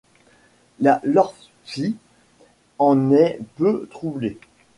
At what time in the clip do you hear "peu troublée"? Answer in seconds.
3.57-4.39